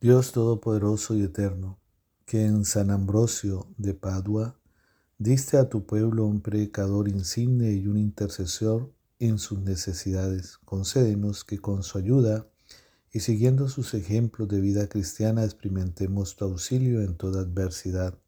[0.00, 1.78] Dios Todopoderoso y Eterno,
[2.26, 4.58] que en San Ambrosio de Padua
[5.18, 11.58] diste a tu pueblo un predicador insigne y un intercesor en sus necesidades, concédenos que
[11.58, 12.46] con su ayuda
[13.12, 18.18] y siguiendo sus ejemplos de vida cristiana experimentemos tu auxilio en toda adversidad.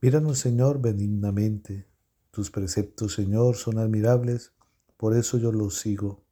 [0.00, 1.88] Míranos, Señor, benignamente.
[2.30, 4.52] Tus preceptos, Señor, son admirables,
[4.96, 6.27] por eso yo los sigo.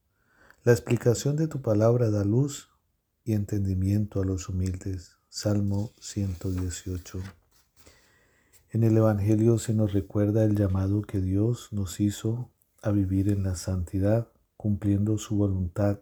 [0.67, 2.71] La explicación de tu palabra da luz
[3.23, 5.17] y entendimiento a los humildes.
[5.29, 7.21] Salmo 118.
[8.71, 12.51] En el Evangelio se nos recuerda el llamado que Dios nos hizo
[12.83, 14.27] a vivir en la santidad,
[14.57, 16.01] cumpliendo su voluntad,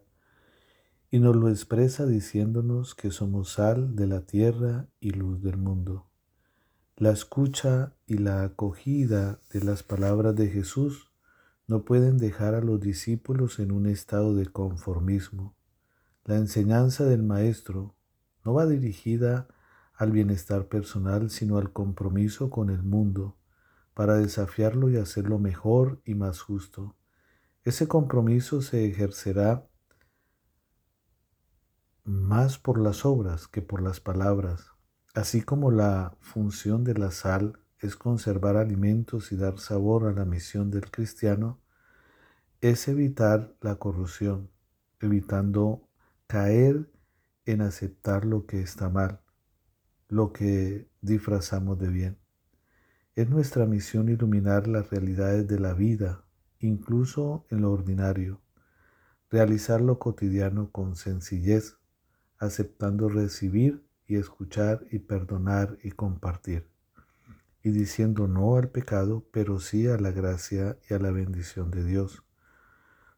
[1.11, 6.07] y nos lo expresa diciéndonos que somos sal de la tierra y luz del mundo.
[6.97, 11.11] La escucha y la acogida de las palabras de Jesús
[11.67, 15.55] no pueden dejar a los discípulos en un estado de conformismo.
[16.25, 17.95] La enseñanza del Maestro
[18.45, 19.49] no va dirigida
[19.95, 23.37] al bienestar personal, sino al compromiso con el mundo,
[23.95, 26.97] para desafiarlo y hacerlo mejor y más justo.
[27.63, 29.67] Ese compromiso se ejercerá
[32.03, 34.73] más por las obras que por las palabras,
[35.15, 40.25] así como la función de la sal es conservar alimentos y dar sabor a la
[40.25, 41.61] misión del cristiano,
[42.71, 44.49] es evitar la corrupción,
[44.99, 45.87] evitando
[46.27, 46.91] caer
[47.45, 49.21] en aceptar lo que está mal,
[50.09, 52.19] lo que disfrazamos de bien.
[53.17, 56.25] Es nuestra misión iluminar las realidades de la vida,
[56.59, 58.41] incluso en lo ordinario,
[59.31, 61.77] realizar lo cotidiano con sencillez,
[62.39, 66.67] aceptando recibir y escuchar y perdonar y compartir,
[67.63, 71.85] y diciendo no al pecado, pero sí a la gracia y a la bendición de
[71.85, 72.25] Dios.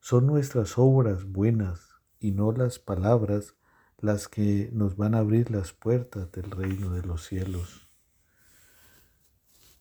[0.09, 3.57] Son nuestras obras buenas y no las palabras
[3.99, 7.91] las que nos van a abrir las puertas del reino de los cielos.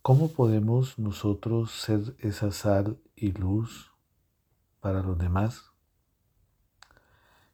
[0.02, 3.92] ¿Cómo podemos nosotros ser esa sal y luz
[4.80, 5.74] para los demás?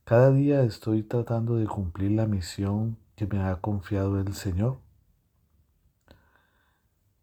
[0.05, 4.79] Cada día estoy tratando de cumplir la misión que me ha confiado el Señor.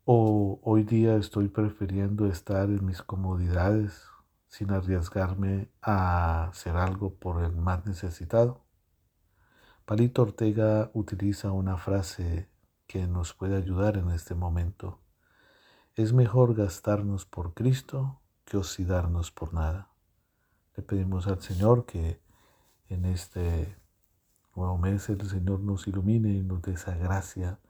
[0.04, 4.08] O hoy día estoy prefiriendo estar en mis comodidades
[4.48, 8.64] sin arriesgarme a hacer algo por el más necesitado.
[9.84, 12.48] Palito Ortega utiliza una frase
[12.86, 15.00] que nos puede ayudar en este momento.
[15.94, 19.90] Es mejor gastarnos por Cristo que oxidarnos por nada.
[20.76, 22.20] Le pedimos al Señor que
[22.88, 23.76] en este
[24.54, 27.60] nuevo mes el Señor nos ilumine y nos dé esa gracia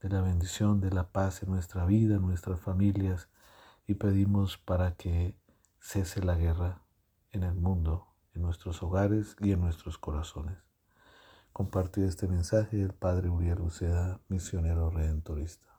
[0.00, 3.28] de la bendición, de la paz en nuestra vida, en nuestras familias
[3.86, 5.34] y pedimos para que
[5.88, 6.82] cese la guerra
[7.30, 10.58] en el mundo, en nuestros hogares y en nuestros corazones.
[11.54, 15.77] Compartir este mensaje del Padre Uriel Uceda, misionero redentorista.